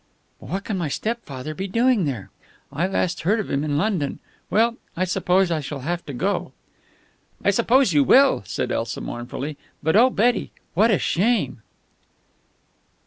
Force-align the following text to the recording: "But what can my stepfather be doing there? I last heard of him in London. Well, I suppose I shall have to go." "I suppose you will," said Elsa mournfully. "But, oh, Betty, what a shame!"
"But 0.39 0.49
what 0.49 0.63
can 0.63 0.79
my 0.79 0.87
stepfather 0.87 1.53
be 1.53 1.67
doing 1.67 2.05
there? 2.05 2.31
I 2.73 2.87
last 2.87 3.21
heard 3.21 3.39
of 3.39 3.51
him 3.51 3.63
in 3.63 3.77
London. 3.77 4.17
Well, 4.49 4.77
I 4.97 5.05
suppose 5.05 5.51
I 5.51 5.59
shall 5.59 5.81
have 5.81 6.03
to 6.07 6.11
go." 6.13 6.53
"I 7.45 7.51
suppose 7.51 7.93
you 7.93 8.03
will," 8.03 8.41
said 8.47 8.71
Elsa 8.71 8.99
mournfully. 8.99 9.57
"But, 9.83 9.95
oh, 9.95 10.09
Betty, 10.09 10.53
what 10.73 10.89
a 10.89 10.97
shame!" 10.97 11.61